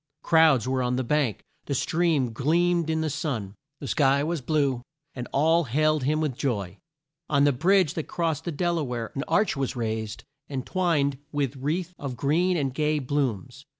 [0.23, 4.81] Crowds were on the bank, the stream gleamed in the sun, the sky was blue,
[5.13, 6.79] and all hailed him with joy.
[7.29, 11.19] On the bridge that crossed the Del a ware an arch was raised and twined
[11.31, 13.63] with wreaths of green and gay blooms.